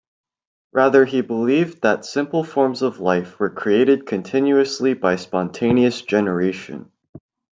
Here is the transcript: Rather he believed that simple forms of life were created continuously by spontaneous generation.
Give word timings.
Rather 0.73 1.05
he 1.05 1.21
believed 1.21 1.83
that 1.83 2.05
simple 2.05 2.43
forms 2.43 2.81
of 2.81 2.99
life 2.99 3.37
were 3.39 3.51
created 3.51 4.07
continuously 4.07 4.95
by 4.95 5.15
spontaneous 5.15 6.01
generation. 6.01 6.91